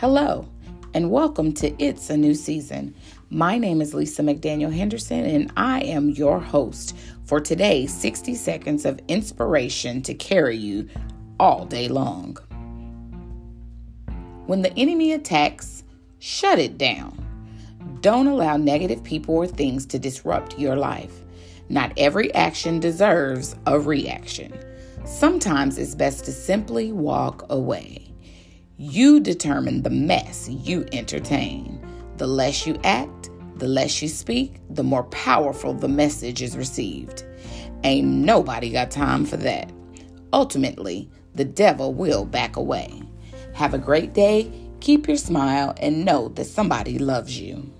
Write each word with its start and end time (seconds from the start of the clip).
Hello, 0.00 0.48
and 0.94 1.10
welcome 1.10 1.52
to 1.54 1.74
It's 1.82 2.08
a 2.08 2.16
New 2.16 2.32
Season. 2.32 2.94
My 3.30 3.58
name 3.58 3.82
is 3.82 3.94
Lisa 3.94 4.22
McDaniel 4.22 4.72
Henderson, 4.72 5.24
and 5.24 5.52
I 5.56 5.80
am 5.80 6.10
your 6.10 6.38
host 6.38 6.96
for 7.24 7.40
today's 7.40 7.92
60 7.92 8.36
seconds 8.36 8.84
of 8.84 9.00
inspiration 9.08 10.00
to 10.02 10.14
carry 10.14 10.56
you 10.56 10.88
all 11.40 11.64
day 11.64 11.88
long. 11.88 12.36
When 14.46 14.62
the 14.62 14.72
enemy 14.78 15.14
attacks, 15.14 15.82
shut 16.20 16.60
it 16.60 16.78
down. 16.78 17.98
Don't 18.00 18.28
allow 18.28 18.56
negative 18.56 19.02
people 19.02 19.34
or 19.34 19.48
things 19.48 19.84
to 19.86 19.98
disrupt 19.98 20.60
your 20.60 20.76
life. 20.76 21.24
Not 21.70 21.92
every 21.96 22.32
action 22.34 22.78
deserves 22.78 23.56
a 23.66 23.80
reaction. 23.80 24.56
Sometimes 25.04 25.76
it's 25.76 25.96
best 25.96 26.24
to 26.26 26.32
simply 26.32 26.92
walk 26.92 27.46
away. 27.50 28.08
You 28.80 29.18
determine 29.18 29.82
the 29.82 29.90
mess 29.90 30.48
you 30.48 30.86
entertain. 30.92 31.84
The 32.16 32.28
less 32.28 32.64
you 32.64 32.78
act, 32.84 33.28
the 33.56 33.66
less 33.66 34.00
you 34.00 34.06
speak, 34.06 34.60
the 34.70 34.84
more 34.84 35.02
powerful 35.02 35.74
the 35.74 35.88
message 35.88 36.42
is 36.42 36.56
received. 36.56 37.24
Ain't 37.82 38.06
nobody 38.06 38.70
got 38.70 38.92
time 38.92 39.26
for 39.26 39.36
that. 39.38 39.72
Ultimately, 40.32 41.10
the 41.34 41.44
devil 41.44 41.92
will 41.92 42.24
back 42.24 42.54
away. 42.54 43.02
Have 43.52 43.74
a 43.74 43.78
great 43.78 44.14
day, 44.14 44.48
keep 44.78 45.08
your 45.08 45.16
smile, 45.16 45.74
and 45.78 46.04
know 46.04 46.28
that 46.28 46.44
somebody 46.44 47.00
loves 47.00 47.36
you. 47.36 47.72